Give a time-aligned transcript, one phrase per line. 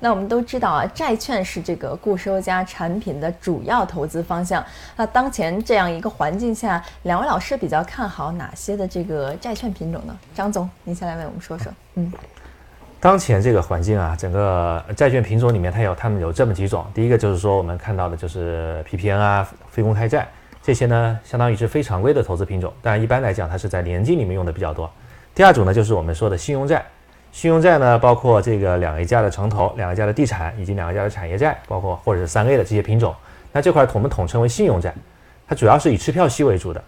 [0.00, 4.64] 那我们都知道啊，债券是这个固收加产品的主要投资方向。
[4.96, 10.16] 那当前这样一个环境下，两位老师比较看好哪些的这个债券品种呢？
[10.34, 11.72] 张总，您先来为我们说说。
[11.94, 12.12] 嗯，
[13.00, 16.86] 当前这个环境啊，整个债券品种里面，它有它们有这么几种。
[16.94, 20.28] 第一个就是说我们看到的就是 PPN 啊、非公开债
[20.62, 24.88] 这些呢，相当于是非常规的投资品种，但一般来讲，它是在年金里面用的比较多。
[25.34, 26.84] 第二种呢，就是我们说的信用债。
[27.38, 33.14] 信用债呢，包括这个两 A 加的城投、两 A 加的地产以及两 A 加的产业债，包括或者是三 A 的这些品种。
[33.52, 34.92] 那这块我们统称为信用债，
[35.46, 36.82] 它主要是以吃票息为主的。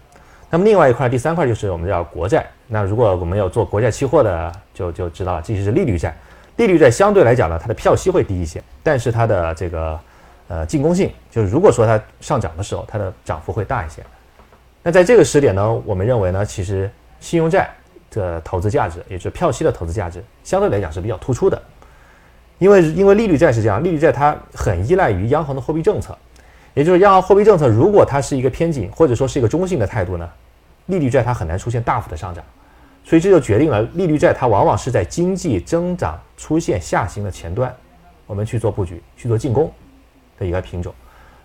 [0.49, 2.45] 那么另外一块，第三块就是我们叫国债。
[2.67, 6.13] 那如果我们有做国债期货的，就就知道了，这些是利率债。
[6.57, 9.97] 利率债相对来讲呢，它的票息会低一些，但是它的这个
[10.49, 14.03] 呃进攻性，就是如果说它上涨的时候，它的涨幅会大一些。
[14.83, 16.91] 那在这个时点呢，我们认为呢，其实
[17.21, 17.69] 信用债。
[18.11, 21.59] 的投资价值，也就是票息的投资价值，相对来讲是比较突出的，
[22.59, 26.15] 因为因为利率债是这样，利率债它很依赖于央行的货币政策，
[26.73, 30.29] 也就是央行货币政策如果它是一个偏紧或者说是一个中性的态度呢，
[30.87, 32.43] 利率债它很难出现大幅的上涨，
[33.03, 37.73] 所以这就决定了利率债它往往是在经济增长出现下行的前端，
[38.27, 39.71] 我们去做布局去做进攻
[40.37, 40.93] 的一个品种。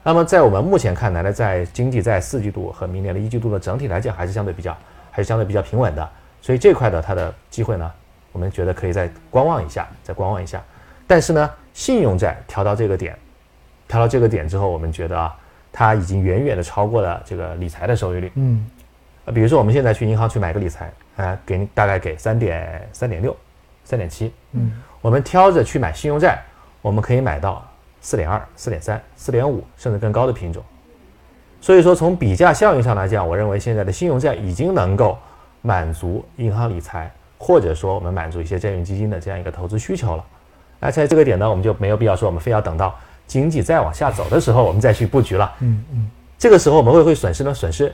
[0.03, 4.77] 那么在我们目前看来呢，在经济在四季度和明年的一季度的整体来讲，还是相对比较
[5.11, 6.09] 还是相对比较平稳的。
[6.47, 7.93] 所以这块的它的机会呢，
[8.31, 10.63] 我们觉得可以再观望一下，再观望一下。
[11.05, 13.19] 但是呢，信用债调到这个点，
[13.89, 15.37] 调到这个点之后，我们觉得啊，
[15.73, 18.31] 它已经远远的超过了这个理财的收益率。
[18.37, 18.65] 嗯，
[19.25, 23.37] 呃，比如说我们现在去银行去买个理财，啊，给你大概给三点三点六，
[23.83, 24.33] 三点七。
[24.53, 26.41] 嗯，我们挑着去买信用债，
[26.81, 27.69] 我们可以买到
[28.01, 30.63] 四点二、四点三、四点五，甚至更高的品种。
[31.61, 35.19] 所以说，从比价效应上来讲，我认为现在的信用债已经能够。
[35.63, 40.25] 满足银行理财，或者说我们满足一些债券基金的这样一个投资需求了。
[40.79, 42.95] 那在这个点呢，我们就没有必要说我们非要等到
[43.27, 45.53] 经济再往下走的时候，我们再去布局了。
[45.61, 47.53] 嗯嗯，这个时候我们会会损失呢？
[47.53, 47.93] 损失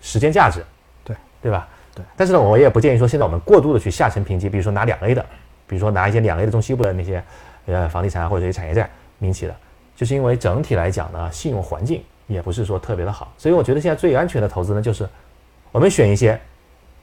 [0.00, 0.62] 时间价值。
[1.04, 1.66] 对对吧？
[1.94, 2.04] 对。
[2.16, 5.24] 但是呢，我也不建议说现在我们过度的去下沉评级，比如说拿两 A 的，
[5.66, 7.24] 比如说拿一些两 A 的中西部的那些
[7.66, 8.88] 呃房地产或者一些产业债、
[9.18, 9.56] 民企的，
[9.96, 15.08] 就是因为整体来讲呢，信用环境也不是说特别的好，所以我觉得现在最安全的投资呢，就是
[15.72, 16.38] 我们选一些。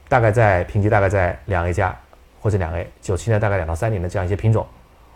[0.08, 1.94] 大概在评级大概在两 A 加
[2.40, 4.66] 或者两 A，九七年大概两到三年的这样一些品种，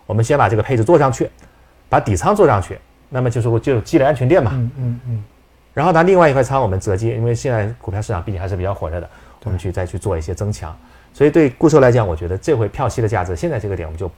[0.06, 1.30] 我们先把这个配置做上去，
[1.88, 2.78] 把底仓做上去，
[3.08, 4.50] 那么就是我就积累安全垫嘛。
[4.54, 5.24] 嗯嗯嗯。
[5.72, 9.08] 然后拿另外一块仓我们择机，因为现在股票市场毕竟还是比较火热的，
[9.44, 10.76] 我们去再去做一些增强。
[11.12, 14.10] 所以对固收来讲，我觉得这回票息的价值，现在这个点我们就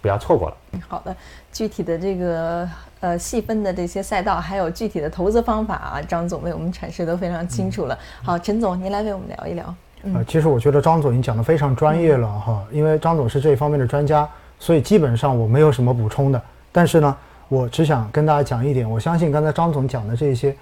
[0.00, 0.56] 不要错过了。
[0.88, 1.14] 好的，
[1.52, 2.68] 具体的这个。
[3.02, 7.98] 呃，细分的这些赛道，还有具体的投资方法啊，张总为我们阐释都非常清楚了。
[8.22, 9.74] 好，陈总，您来为我们聊一聊。
[10.14, 14.28] 呃，其实我觉得张总已经讲得非常专业了哈，因为张总是这一方面的专家，
[14.60, 16.40] 所以基本上我没有什么补充的。
[16.70, 17.16] 但是呢，
[17.48, 20.54] 我只想跟大家讲一点，我相信刚才张总讲的这些，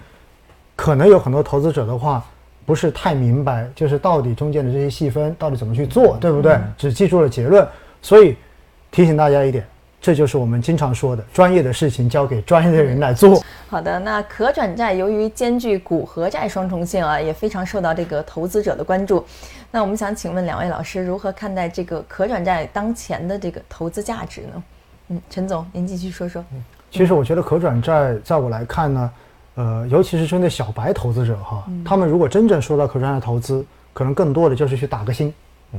[0.75, 2.25] 可能有很多投资者的话
[2.65, 6.59] 不是太明白，就是到底中间的这些细分到底怎么去做，对不对？
[6.75, 7.67] 只记住了结论，
[8.01, 8.35] 所以
[8.91, 9.65] 提醒大家一点。
[9.99, 13.39] 这就是我们经常说的，专业的事情交给专业的人来做。
[13.69, 19.23] 好的，那可转债由于兼具股和债双重性啊，也非常受到这个投资者的关注。
[19.69, 24.63] 那我们想请问两位老师，如何看待这个可转债当前的这个投资价值呢？
[25.09, 26.43] 嗯，陈总，您继续说说。
[26.51, 29.11] 嗯其实我觉得可转债，在我来看呢，
[29.55, 35.33] 呃，尤其是针对小白投资者哈，他们如果真正说到可转债投资，可能更多的就是去打个新，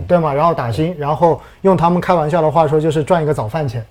[0.09, 0.33] 对吗？
[0.33, 3.85] 然后打新，然后用他们开玩笑的话说，就是赚一个早饭钱。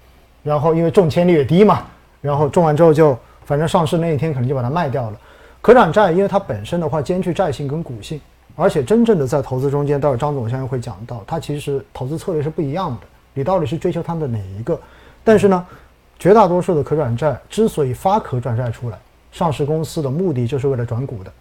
[0.44, 1.84] 然后因为中签率也低嘛，
[2.20, 5.18] 然后中完之后就反正上市那一天可能就把它卖掉了。
[5.62, 8.20] 可转债因为它本身的话兼具债性跟股性，
[8.56, 13.02] 而且真正的在投资中间，待会张总相信会讲到，它其实投资策略是不一样的。
[13.34, 14.80] 你到底是追求它的哪一个？
[15.24, 15.64] 但是呢，
[16.18, 18.98] 绝大多数的可转债之所以发可转债出来，
[19.32, 21.32] 上市公司的目的就是为了转股的，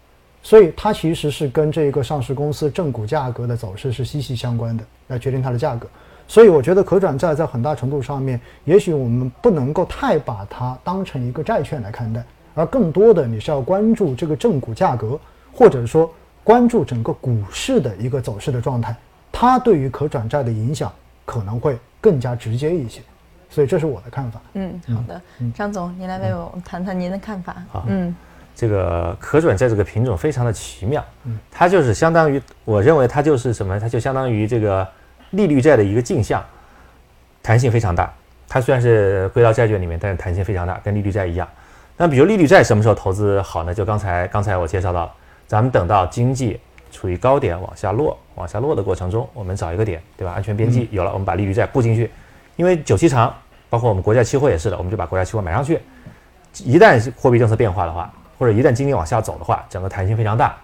[0.42, 5.86] 所以它其实是跟这个上市公司正股价格的走势是息息相关的，来决定它的价格。
[6.26, 15.18] 所以我觉得可转债在很大程度上面，也许我们不能够太把它当成一个债券来看待，而更多的你是要关注这个正股价格，
[15.52, 16.10] 或者说
[16.44, 18.96] 关注整个股市的一个走势的状态，
[19.32, 20.90] 它对于可转债的影响
[21.24, 23.02] 可能会更加直接一些。
[23.50, 24.40] 所以这是我的看法。
[24.54, 25.20] 嗯，好的，
[25.52, 27.56] 张总，您来为我们谈谈您的看法。
[27.68, 28.14] 好，嗯，
[28.60, 34.86] 这个可转债这个品种非常的奇妙，嗯，它就是相当于，我认为它就是什么，它就相当于这个。
[35.32, 36.44] 利率债的一个镜像，
[37.40, 38.12] 弹性非常大。
[38.48, 41.46] 它虽然是归到债券里面，但是弹性非常大，跟利率债一样。
[41.96, 43.72] 那比如利率债什么时候投资好呢？
[43.72, 45.12] 就刚才刚才我介绍到了，
[45.46, 46.58] 咱们等到经济
[46.90, 50.32] 处于高点往下落、往下落的过程中，我们找一个点，对吧？
[50.32, 52.10] 安全边际有了，我们把利率债布进去。
[52.56, 53.32] 因为久期长，
[53.68, 55.80] 包括我们国债期货也是的，我们就把国债期货买上去。
[56.64, 60.56] 一旦货币政策变化的话，或者一旦经济往下走的话，整个弹性非常大。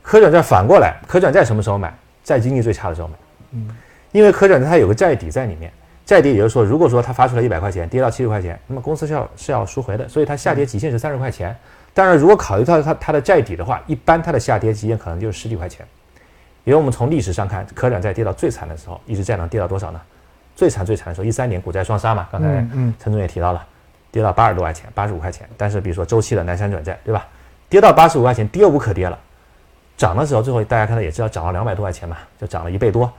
[0.00, 1.92] 可转债反过来，可转债什么时候买？
[2.22, 3.14] 在经济最差的时候买。
[3.50, 3.68] 嗯，
[4.12, 5.72] 因为可转债它有个债底在里面，
[6.04, 11.56] 债底也就是说，如果说它发出来一百块钱，跌到七十块钱，那么公司是要是要赎回的，所以它下跌极限是三十块钱。
[11.92, 15.84] 当然，如果考虑到它它的债底的话，一般它的下跌极限可能就是十几块钱。
[16.62, 20.00] 因为我们从历史上看，可转债跌到最惨的时候，一直债能跌到多少呢？
[20.54, 22.48] 最惨最惨的时候，一三年股债双杀嘛，刚才
[23.02, 23.66] 陈总也提到了，
[24.16, 25.46] 跌到八十多块钱，八十五块钱。
[25.58, 27.26] 但是比如说周期的南山转债，对吧？
[27.68, 29.18] 跌到八十五块钱，跌无可跌了。
[29.98, 33.12] 涨的时候，最后大家看到也知道涨了两百多块钱嘛，就涨了一倍多。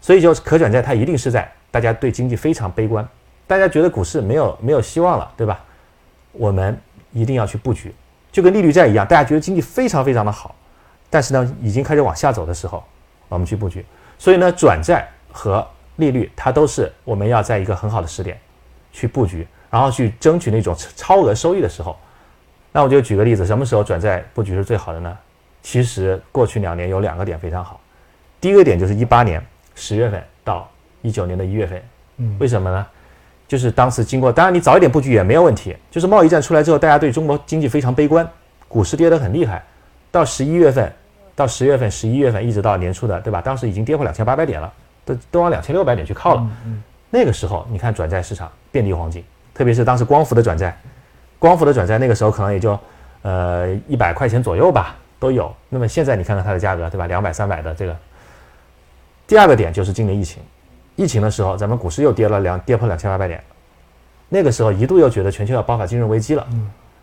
[0.00, 3.06] 所以就可转债它一定是在大家对经济非常悲观，
[3.46, 5.60] 大家觉得股市没有没有希望了，对吧？
[6.32, 6.78] 我们
[7.12, 7.92] 一定要去布局，
[8.30, 10.54] 就跟利率债一样，大家觉得经济非常非常的好，
[11.10, 12.82] 但是呢已经开始往下走的时候。
[13.30, 13.84] 我们去布局，
[14.16, 15.66] 所以呢，转债和
[15.96, 18.38] 利率它都是我们要在一个很好的时点
[18.92, 19.44] 去布局，
[19.74, 21.96] 然后去争取那种超额收益的时候。
[22.70, 25.18] 那我就举个例子，什么时候转债布局是最好的呢？
[25.64, 27.80] 其实过去两年有两个点非常好。
[28.40, 29.44] 第一个点就是一八年
[29.74, 30.70] 十月份到
[31.02, 31.82] 一九年的一月份，
[32.18, 32.86] 嗯，为什么呢？
[33.48, 35.76] 就是当时经过，当然你早一点布局也没有问题。
[35.90, 38.24] 就是贸易战出来之后，大家对中国经济非常悲观，
[38.68, 39.60] 股市跌得很厉害，
[40.12, 40.92] 到十一月份。
[41.34, 43.42] 到十月份、十一月份，一直到年初的，对吧？
[43.42, 44.72] 当时已经跌破两千八百点了，
[45.04, 46.46] 都都往两千六百点去靠了。
[47.10, 50.76] 那个时候，你看转债市场遍地黄金，特别是当时光伏的转债，
[51.38, 52.78] 光伏的转债那个时候可能也就
[53.22, 55.54] 呃一百块钱左右吧，都有。
[55.68, 57.06] 那么现在你看看它的价格，对吧？
[57.06, 57.96] 两百、三百的这个。
[59.26, 60.42] 第二个点就是今年疫情，
[60.96, 63.42] 疫情的时候，咱们股市又跌了两跌破两千八百点，
[64.28, 66.46] 那个时候一度又觉得全球要爆发金融危机了。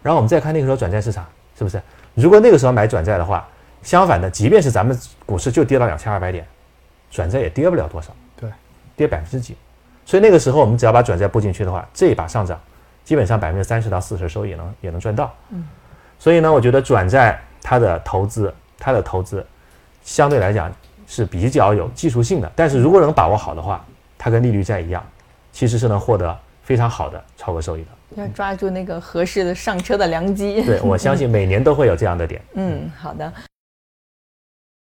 [0.04, 1.26] 然后我们再看那个时候转债市场，
[1.58, 1.82] 是不是？
[2.14, 3.48] 如果那个时候买转债的话，
[3.82, 6.46] 相反的，即便是咱们股市就跌到两千二百点，
[7.10, 8.50] 转债也跌不了多少，对，
[8.96, 9.56] 跌百分之几。
[10.12, 12.60] 所以那个时候我们只要把转债布进去的话，这一把上涨，
[13.06, 15.34] 基本上百分之三十到四十收益也能也能赚到。
[15.52, 15.66] 嗯，
[16.20, 19.42] 所以呢，我觉得转债它的投资，它的投资
[20.04, 20.70] 相对来讲
[21.08, 23.86] 是比较有技术性的，但是如果能把握好的话，
[24.18, 25.02] 它跟利率债一样，
[25.54, 28.22] 其实是能获得非常好的超额收益的。
[28.22, 30.62] 要抓住那个合适的上车的良机。
[30.64, 32.42] 对，我相信每年都会有这样的点。
[32.56, 33.32] 嗯，好的。